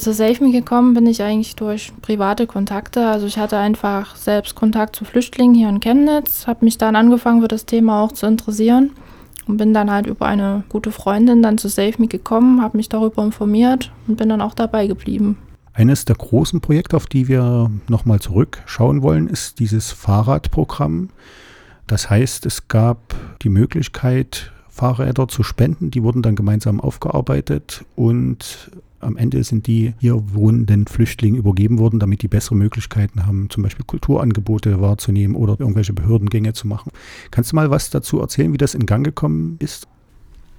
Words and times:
Zu 0.00 0.14
SafeMe 0.14 0.50
gekommen 0.50 0.94
bin 0.94 1.06
ich 1.06 1.22
eigentlich 1.22 1.56
durch 1.56 1.92
private 2.00 2.46
Kontakte. 2.46 3.06
Also 3.06 3.26
ich 3.26 3.36
hatte 3.36 3.58
einfach 3.58 4.16
selbst 4.16 4.54
Kontakt 4.54 4.96
zu 4.96 5.04
Flüchtlingen 5.04 5.54
hier 5.54 5.68
in 5.68 5.80
Chemnitz, 5.80 6.46
habe 6.46 6.64
mich 6.64 6.78
dann 6.78 6.96
angefangen 6.96 7.42
für 7.42 7.48
das 7.48 7.66
Thema 7.66 8.02
auch 8.02 8.12
zu 8.12 8.24
interessieren 8.24 8.92
und 9.46 9.58
bin 9.58 9.74
dann 9.74 9.90
halt 9.90 10.06
über 10.06 10.24
eine 10.24 10.64
gute 10.70 10.90
Freundin 10.90 11.42
dann 11.42 11.58
zu 11.58 11.68
SafeMe 11.68 12.08
gekommen, 12.08 12.62
habe 12.62 12.78
mich 12.78 12.88
darüber 12.88 13.22
informiert 13.22 13.92
und 14.08 14.16
bin 14.16 14.30
dann 14.30 14.40
auch 14.40 14.54
dabei 14.54 14.86
geblieben. 14.86 15.36
Eines 15.74 16.06
der 16.06 16.16
großen 16.16 16.62
Projekte, 16.62 16.96
auf 16.96 17.06
die 17.06 17.28
wir 17.28 17.70
nochmal 17.86 18.20
zurückschauen 18.20 19.02
wollen, 19.02 19.28
ist 19.28 19.58
dieses 19.58 19.92
Fahrradprogramm. 19.92 21.10
Das 21.86 22.08
heißt, 22.08 22.46
es 22.46 22.68
gab 22.68 23.14
die 23.42 23.50
Möglichkeit, 23.50 24.50
Fahrräder 24.70 25.28
zu 25.28 25.42
spenden. 25.42 25.90
Die 25.90 26.02
wurden 26.02 26.22
dann 26.22 26.36
gemeinsam 26.36 26.80
aufgearbeitet 26.80 27.84
und 27.96 28.70
am 29.00 29.16
Ende 29.16 29.42
sind 29.44 29.66
die 29.66 29.94
hier 29.98 30.34
wohnenden 30.34 30.86
Flüchtlingen 30.86 31.38
übergeben 31.38 31.78
worden, 31.78 31.98
damit 31.98 32.22
die 32.22 32.28
bessere 32.28 32.54
Möglichkeiten 32.54 33.26
haben, 33.26 33.48
zum 33.50 33.62
Beispiel 33.62 33.84
Kulturangebote 33.84 34.80
wahrzunehmen 34.80 35.36
oder 35.36 35.56
irgendwelche 35.58 35.92
Behördengänge 35.92 36.52
zu 36.52 36.66
machen. 36.66 36.92
Kannst 37.30 37.52
du 37.52 37.56
mal 37.56 37.70
was 37.70 37.90
dazu 37.90 38.20
erzählen, 38.20 38.52
wie 38.52 38.58
das 38.58 38.74
in 38.74 38.86
Gang 38.86 39.04
gekommen 39.04 39.56
ist? 39.58 39.88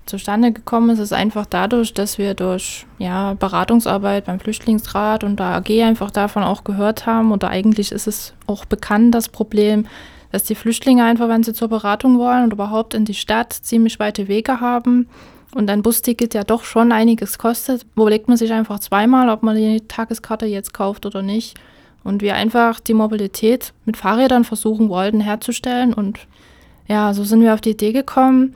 Zustande 0.08 0.52
gekommen 0.52 0.90
ist 0.90 1.00
es 1.00 1.14
einfach 1.14 1.46
dadurch, 1.46 1.94
dass 1.94 2.18
wir 2.18 2.34
durch 2.34 2.86
ja, 2.98 3.36
Beratungsarbeit 3.36 4.26
beim 4.26 4.40
Flüchtlingsrat 4.40 5.24
und 5.24 5.40
der 5.40 5.48
AG 5.48 5.70
einfach 5.84 6.12
davon 6.12 6.44
auch 6.44 6.64
gehört 6.64 7.06
haben. 7.06 7.32
Oder 7.32 7.50
eigentlich 7.50 7.92
ist 7.92 8.08
es 8.08 8.34
auch 8.48 8.66
bekannt, 8.66 9.14
das 9.14 9.30
Problem, 9.30 9.86
dass 10.32 10.44
die 10.44 10.56
Flüchtlinge 10.56 11.04
einfach, 11.04 11.30
wenn 11.30 11.44
sie 11.44 11.54
zur 11.54 11.68
Beratung 11.68 12.18
wollen 12.18 12.46
und 12.46 12.54
überhaupt 12.54 12.94
in 12.94 13.06
die 13.06 13.14
Stadt 13.14 13.54
ziemlich 13.54 14.00
weite 14.00 14.28
Wege 14.28 14.60
haben 14.60 15.08
und 15.56 15.70
ein 15.70 15.82
Busticket 15.82 16.34
ja 16.34 16.44
doch 16.44 16.64
schon 16.64 16.92
einiges 16.92 17.38
kostet, 17.38 17.86
überlegt 17.96 18.28
man 18.28 18.38
sich 18.38 18.52
einfach 18.54 18.80
zweimal, 18.80 19.30
ob 19.30 19.44
man 19.44 19.56
die 19.56 19.82
Tageskarte 19.88 20.46
jetzt 20.46 20.74
kauft 20.74 21.06
oder 21.06 21.22
nicht. 21.22 21.60
Und 22.04 22.22
wir 22.22 22.36
einfach 22.36 22.80
die 22.80 22.94
Mobilität 22.94 23.74
mit 23.86 23.98
Fahrrädern 23.98 24.44
versuchen 24.44 24.90
wollten 24.90 25.20
herzustellen. 25.20 25.94
Und 25.94 26.20
ja, 26.88 27.14
so 27.14 27.24
sind 27.24 27.42
wir 27.42 27.54
auf 27.54 27.62
die 27.62 27.72
Idee 27.72 27.92
gekommen. 27.92 28.56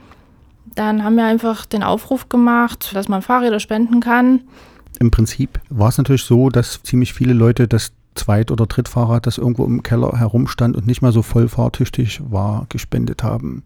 Dann 0.74 1.04
haben 1.04 1.16
wir 1.16 1.24
einfach 1.24 1.64
den 1.64 1.82
Aufruf 1.82 2.28
gemacht, 2.28 2.90
dass 2.92 3.08
man 3.08 3.22
Fahrräder 3.22 3.60
spenden 3.60 4.00
kann. 4.00 4.40
Im 4.98 5.10
Prinzip 5.10 5.60
war 5.68 5.90
es 5.90 5.98
natürlich 5.98 6.24
so, 6.24 6.48
dass 6.48 6.82
ziemlich 6.82 7.12
viele 7.12 7.34
Leute 7.34 7.68
das 7.68 7.92
Zweit- 8.14 8.50
oder 8.50 8.66
Drittfahrrad, 8.66 9.26
das 9.26 9.38
irgendwo 9.38 9.64
im 9.64 9.82
Keller 9.82 10.18
herumstand 10.18 10.76
und 10.76 10.86
nicht 10.86 11.02
mehr 11.02 11.12
so 11.12 11.22
voll 11.22 11.48
fahrtüchtig 11.48 12.20
war, 12.30 12.66
gespendet 12.68 13.22
haben. 13.22 13.62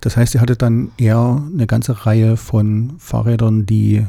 Das 0.00 0.16
heißt, 0.16 0.34
ihr 0.34 0.40
hattet 0.40 0.62
dann 0.62 0.90
eher 0.96 1.42
eine 1.52 1.66
ganze 1.66 2.06
Reihe 2.06 2.36
von 2.36 2.94
Fahrrädern, 2.98 3.66
die 3.66 4.06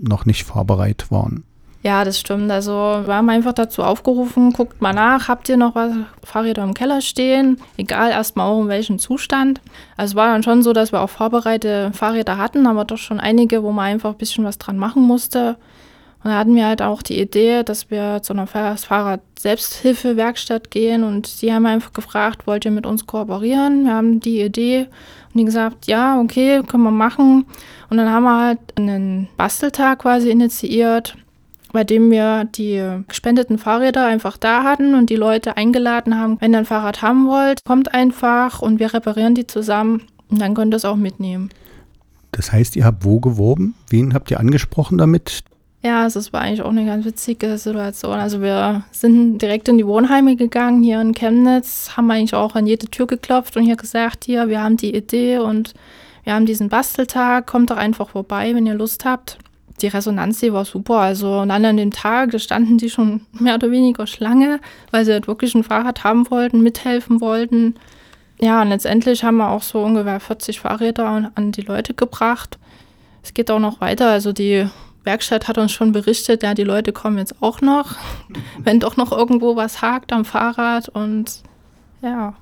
noch 0.00 0.24
nicht 0.24 0.44
fahrbereit 0.44 1.10
waren. 1.10 1.44
Ja, 1.84 2.02
das 2.02 2.18
stimmt. 2.18 2.50
Also 2.50 2.72
wir 2.72 3.14
haben 3.14 3.28
einfach 3.28 3.52
dazu 3.52 3.82
aufgerufen, 3.82 4.54
guckt 4.54 4.80
mal 4.80 4.94
nach, 4.94 5.28
habt 5.28 5.50
ihr 5.50 5.58
noch 5.58 5.74
was 5.74 5.92
Fahrräder 6.22 6.64
im 6.64 6.72
Keller 6.72 7.02
stehen? 7.02 7.58
Egal 7.76 8.10
erstmal 8.10 8.46
auch 8.48 8.62
in 8.62 8.68
welchem 8.68 8.98
Zustand. 8.98 9.60
Also 9.98 10.12
es 10.12 10.16
war 10.16 10.28
dann 10.28 10.42
schon 10.42 10.62
so, 10.62 10.72
dass 10.72 10.92
wir 10.92 11.02
auch 11.02 11.10
vorbereitete 11.10 11.92
Fahrräder 11.92 12.38
hatten, 12.38 12.66
aber 12.66 12.86
doch 12.86 12.96
schon 12.96 13.20
einige, 13.20 13.62
wo 13.62 13.70
man 13.70 13.84
einfach 13.84 14.12
ein 14.12 14.16
bisschen 14.16 14.44
was 14.44 14.56
dran 14.56 14.78
machen 14.78 15.02
musste. 15.02 15.56
Und 16.24 16.30
da 16.30 16.38
hatten 16.38 16.56
wir 16.56 16.66
halt 16.66 16.80
auch 16.80 17.02
die 17.02 17.20
Idee, 17.20 17.62
dass 17.62 17.90
wir 17.90 18.22
zu 18.22 18.32
einer 18.32 18.46
Fahrrad-Selbsthilfe-Werkstatt 18.46 20.70
gehen 20.70 21.04
und 21.04 21.42
die 21.42 21.52
haben 21.52 21.66
einfach 21.66 21.92
gefragt, 21.92 22.46
wollt 22.46 22.64
ihr 22.64 22.70
mit 22.70 22.86
uns 22.86 23.06
kooperieren? 23.06 23.84
Wir 23.84 23.92
haben 23.92 24.20
die 24.20 24.40
Idee 24.40 24.86
und 25.32 25.38
die 25.38 25.44
gesagt, 25.44 25.86
ja, 25.86 26.18
okay, 26.18 26.62
können 26.66 26.84
wir 26.84 26.90
machen. 26.90 27.44
Und 27.90 27.98
dann 27.98 28.10
haben 28.10 28.22
wir 28.22 28.40
halt 28.40 28.58
einen 28.76 29.28
Basteltag 29.36 29.98
quasi 29.98 30.30
initiiert, 30.30 31.14
bei 31.74 31.84
dem 31.84 32.10
wir 32.10 32.46
die 32.46 32.82
gespendeten 33.06 33.58
Fahrräder 33.58 34.06
einfach 34.06 34.38
da 34.38 34.62
hatten 34.62 34.94
und 34.94 35.10
die 35.10 35.16
Leute 35.16 35.58
eingeladen 35.58 36.18
haben, 36.18 36.40
wenn 36.40 36.54
ihr 36.54 36.60
ein 36.60 36.64
Fahrrad 36.64 37.02
haben 37.02 37.26
wollt, 37.26 37.62
kommt 37.66 37.92
einfach 37.92 38.62
und 38.62 38.80
wir 38.80 38.94
reparieren 38.94 39.34
die 39.34 39.46
zusammen 39.46 40.04
und 40.30 40.40
dann 40.40 40.54
könnt 40.54 40.72
ihr 40.72 40.78
es 40.78 40.86
auch 40.86 40.96
mitnehmen. 40.96 41.50
Das 42.32 42.50
heißt, 42.50 42.76
ihr 42.76 42.86
habt 42.86 43.04
wo 43.04 43.20
geworben? 43.20 43.74
Wen 43.90 44.14
habt 44.14 44.30
ihr 44.30 44.40
angesprochen 44.40 44.96
damit? 44.96 45.44
Ja, 45.84 46.04
also 46.04 46.18
es 46.18 46.32
war 46.32 46.40
eigentlich 46.40 46.62
auch 46.62 46.70
eine 46.70 46.86
ganz 46.86 47.04
witzige 47.04 47.58
Situation. 47.58 48.18
Also 48.18 48.40
wir 48.40 48.84
sind 48.90 49.36
direkt 49.36 49.68
in 49.68 49.76
die 49.76 49.86
Wohnheime 49.86 50.34
gegangen 50.34 50.82
hier 50.82 50.98
in 50.98 51.12
Chemnitz, 51.12 51.90
haben 51.94 52.10
eigentlich 52.10 52.32
auch 52.32 52.54
an 52.54 52.66
jede 52.66 52.86
Tür 52.86 53.06
geklopft 53.06 53.54
und 53.58 53.64
hier 53.64 53.76
gesagt, 53.76 54.24
hier, 54.24 54.48
wir 54.48 54.62
haben 54.62 54.78
die 54.78 54.96
Idee 54.96 55.38
und 55.38 55.74
wir 56.22 56.32
haben 56.32 56.46
diesen 56.46 56.70
Basteltag, 56.70 57.46
kommt 57.46 57.70
doch 57.70 57.76
einfach 57.76 58.08
vorbei, 58.08 58.54
wenn 58.54 58.64
ihr 58.64 58.72
Lust 58.72 59.04
habt. 59.04 59.36
Die 59.82 59.88
Resonanz, 59.88 60.40
die 60.40 60.54
war 60.54 60.64
super. 60.64 61.00
Also 61.00 61.40
und 61.40 61.50
dann 61.50 61.66
an 61.66 61.76
dem 61.76 61.90
Tag, 61.90 62.32
standen 62.40 62.78
die 62.78 62.88
schon 62.88 63.26
mehr 63.32 63.56
oder 63.56 63.70
weniger 63.70 64.06
Schlange, 64.06 64.60
weil 64.90 65.04
sie 65.04 65.12
halt 65.12 65.28
wirklich 65.28 65.54
ein 65.54 65.64
Fahrrad 65.64 66.02
haben 66.02 66.30
wollten, 66.30 66.62
mithelfen 66.62 67.20
wollten. 67.20 67.74
Ja, 68.40 68.62
und 68.62 68.70
letztendlich 68.70 69.22
haben 69.22 69.36
wir 69.36 69.50
auch 69.50 69.62
so 69.62 69.82
ungefähr 69.82 70.18
40 70.18 70.60
Fahrräder 70.60 71.30
an 71.34 71.52
die 71.52 71.60
Leute 71.60 71.92
gebracht. 71.92 72.58
Es 73.22 73.34
geht 73.34 73.50
auch 73.50 73.58
noch 73.58 73.82
weiter. 73.82 74.08
Also 74.08 74.32
die 74.32 74.66
Werkstatt 75.04 75.48
hat 75.48 75.58
uns 75.58 75.72
schon 75.72 75.92
berichtet, 75.92 76.42
ja, 76.42 76.54
die 76.54 76.64
Leute 76.64 76.92
kommen 76.92 77.18
jetzt 77.18 77.42
auch 77.42 77.60
noch, 77.60 77.96
wenn 78.58 78.80
doch 78.80 78.96
noch 78.96 79.12
irgendwo 79.12 79.54
was 79.54 79.82
hakt 79.82 80.12
am 80.12 80.24
Fahrrad 80.24 80.88
und 80.88 81.42
ja. 82.02 82.34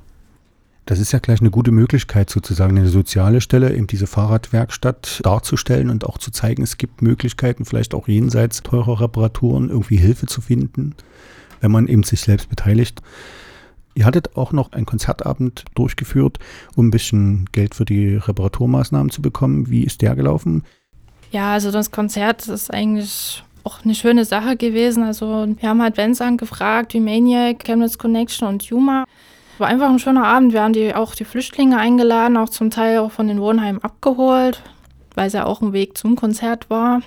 Das 0.86 0.98
ist 0.98 1.12
ja 1.12 1.20
gleich 1.20 1.40
eine 1.40 1.50
gute 1.50 1.70
Möglichkeit, 1.70 2.28
sozusagen 2.28 2.76
eine 2.76 2.88
soziale 2.88 3.40
Stelle, 3.40 3.74
eben 3.74 3.86
diese 3.86 4.08
Fahrradwerkstatt 4.08 5.20
darzustellen 5.22 5.90
und 5.90 6.04
auch 6.04 6.18
zu 6.18 6.32
zeigen, 6.32 6.62
es 6.62 6.76
gibt 6.76 7.02
Möglichkeiten, 7.02 7.64
vielleicht 7.64 7.94
auch 7.94 8.08
jenseits 8.08 8.62
teurer 8.62 9.00
Reparaturen 9.00 9.70
irgendwie 9.70 9.96
Hilfe 9.96 10.26
zu 10.26 10.40
finden, 10.40 10.94
wenn 11.60 11.70
man 11.70 11.86
eben 11.86 12.02
sich 12.02 12.20
selbst 12.20 12.48
beteiligt. 12.48 13.00
Ihr 13.94 14.06
hattet 14.06 14.36
auch 14.36 14.52
noch 14.52 14.72
einen 14.72 14.86
Konzertabend 14.86 15.64
durchgeführt, 15.74 16.38
um 16.74 16.88
ein 16.88 16.90
bisschen 16.90 17.48
Geld 17.52 17.74
für 17.74 17.84
die 17.84 18.16
Reparaturmaßnahmen 18.16 19.10
zu 19.10 19.22
bekommen. 19.22 19.68
Wie 19.68 19.84
ist 19.84 20.00
der 20.02 20.16
gelaufen? 20.16 20.64
Ja, 21.32 21.54
also 21.54 21.70
das 21.70 21.90
Konzert 21.90 22.46
ist 22.46 22.72
eigentlich 22.72 23.42
auch 23.64 23.84
eine 23.84 23.94
schöne 23.94 24.26
Sache 24.26 24.56
gewesen. 24.56 25.02
Also 25.02 25.46
wir 25.58 25.68
haben 25.68 25.82
halt 25.82 25.96
Bands 25.96 26.20
angefragt, 26.20 26.92
wie 26.92 27.00
Maniac, 27.00 27.64
Chemnitz 27.64 27.96
Connection 27.96 28.46
und 28.46 28.62
Yuma. 28.64 29.04
War 29.56 29.68
einfach 29.68 29.88
ein 29.88 29.98
schöner 29.98 30.26
Abend. 30.26 30.52
Wir 30.52 30.62
haben 30.62 30.74
die, 30.74 30.94
auch 30.94 31.14
die 31.14 31.24
Flüchtlinge 31.24 31.78
eingeladen, 31.78 32.36
auch 32.36 32.50
zum 32.50 32.70
Teil 32.70 32.98
auch 32.98 33.12
von 33.12 33.28
den 33.28 33.40
Wohnheimen 33.40 33.82
abgeholt, 33.82 34.62
weil 35.14 35.28
es 35.28 35.32
ja 35.32 35.46
auch 35.46 35.62
ein 35.62 35.72
Weg 35.72 35.96
zum 35.96 36.16
Konzert 36.16 36.68
war, 36.68 37.00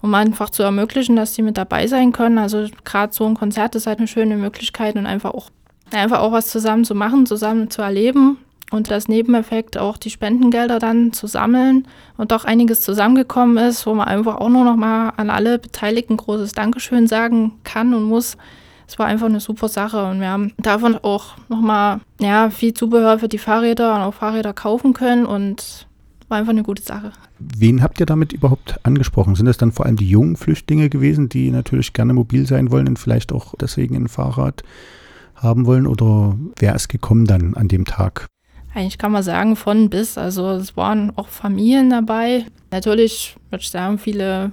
um 0.00 0.14
einfach 0.14 0.50
zu 0.50 0.62
ermöglichen, 0.62 1.16
dass 1.16 1.32
die 1.32 1.42
mit 1.42 1.58
dabei 1.58 1.88
sein 1.88 2.12
können. 2.12 2.38
Also 2.38 2.66
gerade 2.84 3.12
so 3.12 3.26
ein 3.26 3.34
Konzert 3.34 3.74
ist 3.74 3.88
halt 3.88 3.98
eine 3.98 4.06
schöne 4.06 4.36
Möglichkeit 4.36 4.94
und 4.94 5.06
einfach 5.06 5.34
auch, 5.34 5.50
einfach 5.90 6.20
auch 6.20 6.30
was 6.30 6.48
zusammen 6.48 6.84
zu 6.84 6.94
machen, 6.94 7.26
zusammen 7.26 7.68
zu 7.68 7.82
erleben 7.82 8.38
und 8.70 8.90
das 8.90 9.08
Nebeneffekt 9.08 9.78
auch 9.78 9.96
die 9.96 10.10
Spendengelder 10.10 10.78
dann 10.78 11.12
zu 11.12 11.26
sammeln 11.26 11.86
und 12.16 12.32
doch 12.32 12.44
einiges 12.44 12.80
zusammengekommen 12.80 13.58
ist, 13.58 13.86
wo 13.86 13.94
man 13.94 14.08
einfach 14.08 14.36
auch 14.36 14.48
nur 14.48 14.64
noch 14.64 14.76
mal 14.76 15.10
an 15.16 15.30
alle 15.30 15.58
Beteiligten 15.58 16.16
großes 16.16 16.52
Dankeschön 16.52 17.06
sagen 17.06 17.52
kann 17.64 17.94
und 17.94 18.04
muss. 18.04 18.36
Es 18.88 18.98
war 18.98 19.06
einfach 19.06 19.26
eine 19.26 19.40
super 19.40 19.68
Sache 19.68 20.04
und 20.04 20.20
wir 20.20 20.28
haben 20.28 20.52
davon 20.58 20.96
auch 20.96 21.36
noch 21.48 21.60
mal 21.60 22.00
ja, 22.20 22.50
viel 22.50 22.72
Zubehör 22.72 23.18
für 23.18 23.28
die 23.28 23.38
Fahrräder 23.38 23.94
und 23.94 24.00
auch 24.00 24.14
Fahrräder 24.14 24.52
kaufen 24.52 24.92
können 24.92 25.26
und 25.26 25.86
war 26.28 26.38
einfach 26.38 26.52
eine 26.52 26.62
gute 26.62 26.82
Sache. 26.82 27.12
Wen 27.38 27.82
habt 27.82 28.00
ihr 28.00 28.06
damit 28.06 28.32
überhaupt 28.32 28.78
angesprochen? 28.84 29.34
Sind 29.34 29.46
das 29.46 29.58
dann 29.58 29.72
vor 29.72 29.86
allem 29.86 29.96
die 29.96 30.08
jungen 30.08 30.36
Flüchtlinge 30.36 30.88
gewesen, 30.88 31.28
die 31.28 31.50
natürlich 31.50 31.92
gerne 31.92 32.14
mobil 32.14 32.46
sein 32.46 32.70
wollen 32.70 32.88
und 32.88 32.98
vielleicht 32.98 33.32
auch 33.32 33.54
deswegen 33.60 33.96
ein 33.96 34.08
Fahrrad 34.08 34.62
haben 35.34 35.66
wollen? 35.66 35.86
Oder 35.86 36.36
wer 36.58 36.74
ist 36.74 36.88
gekommen 36.88 37.26
dann 37.26 37.54
an 37.54 37.68
dem 37.68 37.84
Tag? 37.84 38.26
Eigentlich 38.76 38.98
kann 38.98 39.12
man 39.12 39.22
sagen, 39.22 39.56
von 39.56 39.88
bis. 39.88 40.18
Also 40.18 40.50
es 40.50 40.76
waren 40.76 41.12
auch 41.16 41.28
Familien 41.28 41.88
dabei. 41.88 42.44
Natürlich, 42.70 43.36
würde 43.50 43.62
ich 43.62 43.70
sagen, 43.70 43.98
viele 43.98 44.52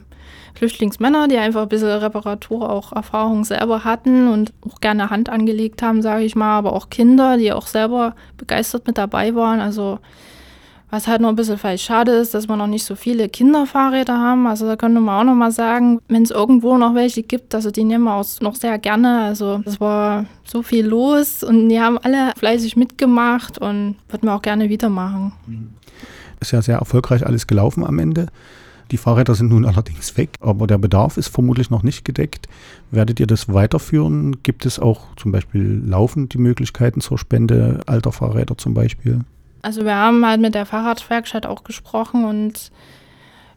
Flüchtlingsmänner, 0.56 1.28
die 1.28 1.38
einfach 1.38 1.63
ein 1.63 1.69
bisschen 1.69 1.89
Reparatur 1.89 2.69
auch 2.69 2.94
Erfahrung 2.94 3.44
selber 3.44 3.83
hatten 3.83 4.30
und 4.30 4.53
auch 4.65 4.80
gerne 4.80 5.09
Hand 5.09 5.30
angelegt 5.30 5.81
haben, 5.81 6.01
sage 6.01 6.24
ich 6.24 6.36
mal, 6.36 6.57
aber 6.57 6.74
auch 6.74 6.89
Kinder, 6.89 7.38
die 7.38 7.51
auch 7.51 7.68
selber 7.68 8.15
begeistert 8.38 8.88
mit 8.88 8.98
dabei 8.98 9.36
waren. 9.36 9.59
Also 9.59 10.00
was 10.94 11.07
halt 11.07 11.22
noch 11.22 11.30
ein 11.30 11.36
bisschen 11.36 11.57
vielleicht 11.57 11.84
schade 11.84 12.12
ist, 12.12 12.36
dass 12.36 12.48
wir 12.48 12.56
noch 12.56 12.68
nicht 12.68 12.86
so 12.86 12.94
viele 12.94 13.28
Kinderfahrräder 13.28 14.16
haben. 14.16 14.45
Also 14.45 14.68
da 14.68 14.75
könnte 14.75 15.01
man 15.01 15.22
auch 15.22 15.24
noch 15.24 15.34
mal 15.34 15.51
sagen, 15.51 16.00
wenn 16.07 16.22
es 16.22 16.30
irgendwo 16.30 16.78
noch 16.78 16.94
welche 16.94 17.24
gibt, 17.24 17.56
also 17.56 17.72
die 17.72 17.84
nehmen 17.84 18.04
wir 18.04 18.13
auch 18.13 18.25
noch 18.42 18.54
sehr 18.54 18.78
gerne. 18.78 19.24
Also 19.24 19.63
es 19.66 19.81
war 19.81 20.28
so 20.44 20.62
viel 20.62 20.86
los 20.86 21.42
und 21.44 21.69
die 21.69 21.81
haben 21.81 21.98
alle 21.98 22.31
fleißig 22.38 22.75
mitgemacht 22.75 23.57
und 23.57 23.95
würden 24.07 24.28
wir 24.28 24.36
auch 24.36 24.44
gerne 24.44 24.69
wieder 24.69 24.90
machen. 24.90 25.34
Ist 26.40 26.51
ja 26.51 26.62
sehr 26.62 26.78
erfolgreich 26.78 27.25
alles 27.25 27.48
gelaufen 27.48 27.84
am 27.84 27.98
Ende. 27.98 28.28
Die 28.92 28.98
Fahrräder 28.98 29.34
sind 29.34 29.50
nun 29.50 29.66
allerdings 29.66 30.16
weg, 30.16 30.36
aber 30.42 30.68
der 30.68 30.78
Bedarf 30.78 31.18
ist 31.18 31.30
vermutlich 31.30 31.72
noch 31.72 31.81
nicht 31.81 32.06
gedeckt. 32.06 32.48
Werdet 32.92 33.19
ihr 33.19 33.25
das 33.25 33.51
weiterführen? 33.51 34.44
Gibt 34.44 34.68
es 34.68 34.78
auch 34.78 35.07
zum 35.16 35.31
Beispiel 35.31 35.81
laufend 35.84 36.36
die 36.36 36.38
Möglichkeiten 36.38 37.01
zur 37.01 37.18
Spende 37.18 37.80
alter 37.88 38.12
Fahrräder 38.12 38.60
zum 38.60 38.75
Beispiel? 38.75 39.22
Also 39.63 39.86
wir 39.86 39.95
haben 39.95 40.25
halt 40.25 40.42
mit 40.42 40.56
der 40.56 40.65
Fahrradwerkstatt 40.65 41.45
auch 41.45 41.63
gesprochen 41.63 42.25
und 42.25 42.69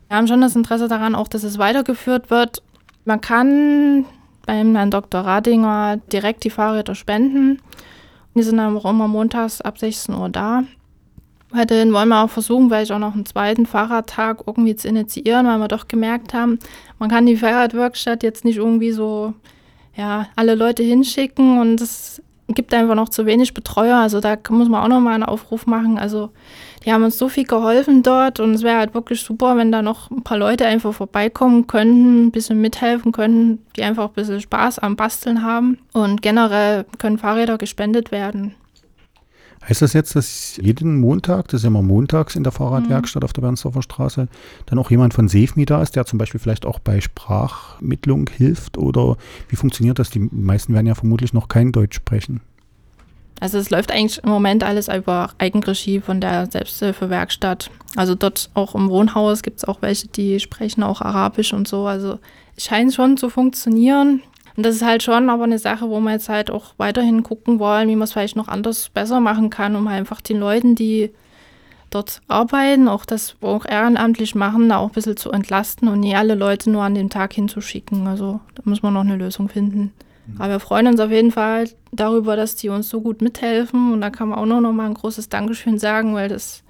wir 0.08 0.16
haben 0.16 0.28
schon 0.28 0.40
das 0.40 0.54
Interesse 0.54 0.86
daran, 0.86 1.16
auch 1.16 1.26
dass 1.26 1.42
es 1.42 1.58
weitergeführt 1.58 2.30
wird. 2.30 2.62
Man 3.04 3.20
kann 3.20 4.06
beim 4.46 4.76
Herrn 4.76 4.92
Dr. 4.92 5.22
Radinger 5.22 5.98
direkt 6.12 6.44
die 6.44 6.50
Fahrräder 6.50 6.94
spenden. 6.94 7.60
Die 8.34 8.42
sind 8.44 8.58
dann 8.58 8.76
auch 8.76 8.88
immer 8.88 9.08
montags 9.08 9.60
ab 9.60 9.78
16 9.78 10.14
Uhr 10.14 10.28
da. 10.28 10.62
Weiterhin 11.50 11.92
wollen 11.92 12.08
wir 12.08 12.22
auch 12.22 12.30
versuchen, 12.30 12.68
vielleicht 12.68 12.92
auch 12.92 12.98
noch 13.00 13.14
einen 13.14 13.26
zweiten 13.26 13.66
Fahrradtag 13.66 14.44
irgendwie 14.46 14.76
zu 14.76 14.86
initiieren, 14.86 15.46
weil 15.46 15.58
wir 15.58 15.68
doch 15.68 15.88
gemerkt 15.88 16.34
haben, 16.34 16.58
man 17.00 17.08
kann 17.08 17.26
die 17.26 17.36
Fahrradwerkstatt 17.36 18.22
jetzt 18.22 18.44
nicht 18.44 18.58
irgendwie 18.58 18.92
so, 18.92 19.34
ja, 19.96 20.28
alle 20.36 20.54
Leute 20.54 20.84
hinschicken 20.84 21.58
und 21.58 21.80
es 21.80 22.22
gibt 22.54 22.72
einfach 22.72 22.94
noch 22.94 23.08
zu 23.08 23.26
wenig 23.26 23.54
Betreuer. 23.54 23.96
Also 23.96 24.20
da 24.20 24.36
muss 24.50 24.68
man 24.68 24.82
auch 24.82 24.88
noch 24.88 25.00
mal 25.00 25.14
einen 25.14 25.24
Aufruf 25.24 25.66
machen. 25.66 25.98
Also 25.98 26.30
die 26.84 26.92
haben 26.92 27.02
uns 27.02 27.18
so 27.18 27.28
viel 27.28 27.44
geholfen 27.44 28.02
dort 28.02 28.38
und 28.38 28.54
es 28.54 28.62
wäre 28.62 28.78
halt 28.78 28.94
wirklich 28.94 29.20
super, 29.20 29.56
wenn 29.56 29.72
da 29.72 29.82
noch 29.82 30.10
ein 30.10 30.22
paar 30.22 30.38
Leute 30.38 30.66
einfach 30.66 30.94
vorbeikommen 30.94 31.66
könnten, 31.66 32.26
ein 32.26 32.30
bisschen 32.30 32.60
mithelfen 32.60 33.10
könnten, 33.10 33.64
die 33.74 33.82
einfach 33.82 34.08
ein 34.08 34.14
bisschen 34.14 34.40
Spaß 34.40 34.78
am 34.78 34.94
Basteln 34.94 35.42
haben. 35.42 35.78
Und 35.92 36.22
generell 36.22 36.84
können 36.98 37.18
Fahrräder 37.18 37.58
gespendet 37.58 38.12
werden. 38.12 38.54
Heißt 39.68 39.82
das 39.82 39.94
jetzt, 39.94 40.14
dass 40.14 40.56
jeden 40.58 41.00
Montag, 41.00 41.48
das 41.48 41.60
ist 41.60 41.62
ja 41.64 41.68
immer 41.68 41.82
montags 41.82 42.36
in 42.36 42.44
der 42.44 42.52
Fahrradwerkstatt 42.52 43.22
mhm. 43.22 43.24
auf 43.24 43.32
der 43.32 43.42
Bernsdorfer 43.42 43.82
Straße, 43.82 44.28
dann 44.66 44.78
auch 44.78 44.90
jemand 44.90 45.12
von 45.12 45.28
SafeMe 45.28 45.66
da 45.66 45.82
ist, 45.82 45.96
der 45.96 46.06
zum 46.06 46.18
Beispiel 46.18 46.38
vielleicht 46.38 46.66
auch 46.66 46.78
bei 46.78 47.00
Sprachmittlung 47.00 48.30
hilft? 48.30 48.78
Oder 48.78 49.16
wie 49.48 49.56
funktioniert 49.56 49.98
das? 49.98 50.10
Die 50.10 50.20
meisten 50.20 50.72
werden 50.72 50.86
ja 50.86 50.94
vermutlich 50.94 51.32
noch 51.32 51.48
kein 51.48 51.72
Deutsch 51.72 51.96
sprechen. 51.96 52.40
Also 53.40 53.58
es 53.58 53.68
läuft 53.68 53.90
eigentlich 53.90 54.22
im 54.22 54.30
Moment 54.30 54.64
alles 54.64 54.88
über 54.88 55.30
Eigenregie 55.38 56.00
von 56.00 56.20
der 56.20 56.50
Selbsthilfewerkstatt. 56.50 57.70
Also 57.96 58.14
dort 58.14 58.50
auch 58.54 58.74
im 58.74 58.88
Wohnhaus 58.88 59.42
gibt 59.42 59.58
es 59.58 59.64
auch 59.64 59.82
welche, 59.82 60.08
die 60.08 60.40
sprechen 60.40 60.82
auch 60.82 61.02
Arabisch 61.02 61.52
und 61.52 61.68
so. 61.68 61.86
Also 61.86 62.18
es 62.56 62.64
scheint 62.64 62.94
schon 62.94 63.16
zu 63.16 63.28
funktionieren. 63.28 64.22
Und 64.56 64.64
das 64.64 64.76
ist 64.76 64.84
halt 64.84 65.02
schon 65.02 65.28
aber 65.28 65.44
eine 65.44 65.58
Sache, 65.58 65.88
wo 65.90 66.00
wir 66.00 66.12
jetzt 66.12 66.28
halt 66.28 66.50
auch 66.50 66.74
weiterhin 66.78 67.22
gucken 67.22 67.58
wollen, 67.58 67.88
wie 67.88 67.96
man 67.96 68.04
es 68.04 68.12
vielleicht 68.12 68.36
noch 68.36 68.48
anders 68.48 68.88
besser 68.88 69.20
machen 69.20 69.50
kann, 69.50 69.76
um 69.76 69.86
einfach 69.86 70.20
den 70.20 70.38
Leuten, 70.40 70.74
die 70.74 71.10
dort 71.90 72.20
arbeiten, 72.28 72.88
auch 72.88 73.04
das 73.04 73.36
auch 73.42 73.64
ehrenamtlich 73.66 74.34
machen, 74.34 74.68
da 74.68 74.78
auch 74.78 74.88
ein 74.88 74.94
bisschen 74.94 75.16
zu 75.16 75.30
entlasten 75.30 75.88
und 75.88 76.00
nicht 76.00 76.16
alle 76.16 76.34
Leute 76.34 76.70
nur 76.70 76.82
an 76.82 76.94
dem 76.94 77.10
Tag 77.10 77.34
hinzuschicken. 77.34 78.06
Also 78.06 78.40
da 78.54 78.62
muss 78.64 78.82
man 78.82 78.94
noch 78.94 79.02
eine 79.02 79.16
Lösung 79.16 79.48
finden. 79.48 79.92
Mhm. 80.26 80.40
Aber 80.40 80.54
wir 80.54 80.60
freuen 80.60 80.86
uns 80.86 81.00
auf 81.00 81.10
jeden 81.10 81.32
Fall 81.32 81.68
darüber, 81.92 82.36
dass 82.36 82.56
die 82.56 82.68
uns 82.68 82.88
so 82.88 83.00
gut 83.00 83.22
mithelfen. 83.22 83.92
Und 83.92 84.00
da 84.00 84.10
kann 84.10 84.28
man 84.28 84.38
auch 84.38 84.46
noch 84.46 84.72
mal 84.72 84.86
ein 84.86 84.94
großes 84.94 85.28
Dankeschön 85.28 85.78
sagen, 85.78 86.14
weil 86.14 86.28
das 86.28 86.62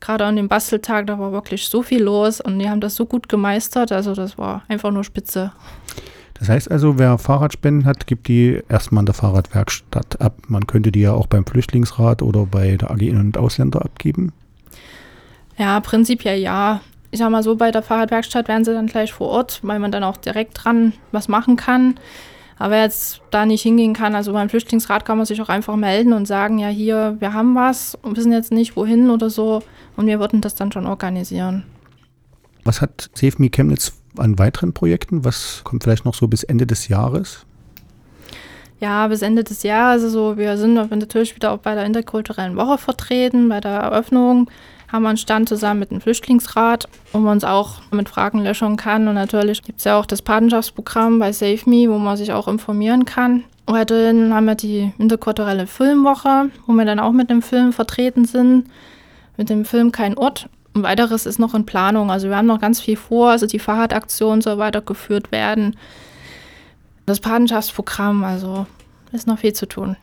gerade 0.00 0.24
an 0.24 0.36
dem 0.36 0.48
Basteltag, 0.48 1.06
da 1.06 1.18
war 1.18 1.32
wirklich 1.32 1.68
so 1.68 1.82
viel 1.82 2.02
los 2.02 2.40
und 2.40 2.58
die 2.58 2.68
haben 2.68 2.80
das 2.80 2.96
so 2.96 3.06
gut 3.06 3.28
gemeistert. 3.28 3.92
Also 3.92 4.14
das 4.14 4.38
war 4.38 4.62
einfach 4.68 4.90
nur 4.90 5.04
spitze. 5.04 5.52
Das 6.38 6.48
heißt 6.48 6.70
also, 6.70 6.98
wer 6.98 7.18
Fahrradspenden 7.18 7.86
hat, 7.86 8.06
gibt 8.06 8.28
die 8.28 8.60
erstmal 8.68 9.02
in 9.02 9.06
der 9.06 9.14
Fahrradwerkstatt 9.14 10.20
ab. 10.20 10.36
Man 10.48 10.66
könnte 10.66 10.92
die 10.92 11.00
ja 11.00 11.12
auch 11.12 11.26
beim 11.26 11.46
Flüchtlingsrat 11.46 12.22
oder 12.22 12.46
bei 12.46 12.76
der 12.76 12.90
AG 12.90 13.00
In- 13.00 13.18
und 13.18 13.38
Ausländer 13.38 13.82
abgeben. 13.82 14.32
Ja, 15.56 15.80
prinzipiell 15.80 16.38
ja. 16.38 16.80
Ich 17.10 17.20
sag 17.20 17.30
mal 17.30 17.42
so, 17.42 17.56
bei 17.56 17.70
der 17.70 17.82
Fahrradwerkstatt 17.82 18.48
werden 18.48 18.64
sie 18.64 18.74
dann 18.74 18.88
gleich 18.88 19.12
vor 19.12 19.28
Ort, 19.28 19.60
weil 19.62 19.78
man 19.78 19.90
dann 19.90 20.04
auch 20.04 20.18
direkt 20.18 20.62
dran 20.62 20.92
was 21.12 21.28
machen 21.28 21.56
kann. 21.56 21.94
Aber 22.58 22.72
wer 22.72 22.82
jetzt 22.82 23.20
da 23.30 23.46
nicht 23.46 23.62
hingehen 23.62 23.92
kann, 23.92 24.14
also 24.14 24.32
beim 24.32 24.48
Flüchtlingsrat 24.48 25.04
kann 25.04 25.18
man 25.18 25.26
sich 25.26 25.40
auch 25.42 25.48
einfach 25.48 25.76
melden 25.76 26.12
und 26.12 26.26
sagen, 26.26 26.58
ja 26.58 26.68
hier, 26.68 27.16
wir 27.18 27.32
haben 27.32 27.54
was 27.54 27.94
und 27.94 28.16
wissen 28.16 28.32
jetzt 28.32 28.52
nicht 28.52 28.76
wohin 28.76 29.10
oder 29.10 29.30
so 29.30 29.62
und 29.96 30.06
wir 30.06 30.20
würden 30.20 30.40
das 30.40 30.54
dann 30.54 30.72
schon 30.72 30.86
organisieren. 30.86 31.64
Was 32.64 32.80
hat 32.80 33.10
Save 33.14 33.34
Me 33.38 33.50
Chemnitz 33.50 33.92
an 34.18 34.38
weiteren 34.38 34.72
Projekten? 34.72 35.24
Was 35.24 35.62
kommt 35.64 35.84
vielleicht 35.84 36.04
noch 36.04 36.14
so 36.14 36.28
bis 36.28 36.42
Ende 36.42 36.66
des 36.66 36.88
Jahres? 36.88 37.44
Ja, 38.80 39.08
bis 39.08 39.22
Ende 39.22 39.42
des 39.44 39.62
Jahres. 39.62 40.02
Also 40.02 40.36
wir 40.36 40.56
sind 40.58 40.74
natürlich 40.74 41.34
wieder 41.34 41.52
auch 41.52 41.58
bei 41.58 41.74
der 41.74 41.86
interkulturellen 41.86 42.56
Woche 42.56 42.78
vertreten, 42.78 43.48
bei 43.48 43.60
der 43.60 43.72
Eröffnung 43.72 44.50
haben 44.90 45.02
wir 45.02 45.08
einen 45.08 45.18
Stand 45.18 45.48
zusammen 45.48 45.80
mit 45.80 45.90
dem 45.90 46.00
Flüchtlingsrat, 46.00 46.88
wo 47.12 47.18
man 47.18 47.32
uns 47.32 47.44
auch 47.44 47.80
mit 47.90 48.08
Fragen 48.08 48.40
löchern 48.40 48.76
kann. 48.76 49.08
Und 49.08 49.14
natürlich 49.14 49.62
gibt 49.62 49.78
es 49.78 49.84
ja 49.84 49.98
auch 49.98 50.06
das 50.06 50.22
Patenschaftsprogramm 50.22 51.18
bei 51.18 51.32
Save 51.32 51.60
Me, 51.66 51.90
wo 51.90 51.98
man 51.98 52.16
sich 52.16 52.32
auch 52.32 52.48
informieren 52.48 53.04
kann. 53.04 53.44
Weiterhin 53.66 54.32
haben 54.32 54.46
wir 54.46 54.54
die 54.54 54.92
interkulturelle 54.98 55.66
Filmwoche, 55.66 56.50
wo 56.66 56.72
wir 56.72 56.84
dann 56.84 57.00
auch 57.00 57.12
mit 57.12 57.30
dem 57.30 57.42
Film 57.42 57.72
vertreten 57.72 58.24
sind. 58.24 58.66
Mit 59.36 59.50
dem 59.50 59.64
Film 59.64 59.92
Kein 59.92 60.16
Ort. 60.16 60.48
Ein 60.76 60.82
weiteres 60.82 61.24
ist 61.24 61.38
noch 61.38 61.54
in 61.54 61.64
Planung. 61.64 62.10
Also 62.10 62.28
wir 62.28 62.36
haben 62.36 62.46
noch 62.46 62.60
ganz 62.60 62.80
viel 62.80 62.96
vor. 62.96 63.30
Also 63.30 63.46
die 63.46 63.58
Fahrradaktion 63.58 64.42
soll 64.42 64.58
weitergeführt 64.58 65.32
werden. 65.32 65.76
Das 67.06 67.20
Patenschaftsprogramm, 67.20 68.22
also 68.24 68.66
ist 69.12 69.26
noch 69.26 69.38
viel 69.38 69.54
zu 69.54 69.66
tun. 69.66 69.96